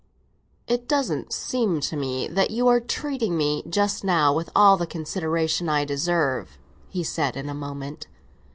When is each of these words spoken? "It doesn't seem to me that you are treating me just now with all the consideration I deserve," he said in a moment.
"It 0.67 0.87
doesn't 0.87 1.31
seem 1.31 1.79
to 1.81 1.95
me 1.95 2.27
that 2.27 2.49
you 2.49 2.67
are 2.67 2.79
treating 2.79 3.37
me 3.37 3.61
just 3.69 4.03
now 4.03 4.33
with 4.33 4.49
all 4.55 4.75
the 4.75 4.87
consideration 4.87 5.69
I 5.69 5.85
deserve," 5.85 6.57
he 6.89 7.03
said 7.03 7.37
in 7.37 7.47
a 7.49 7.53
moment. 7.53 8.07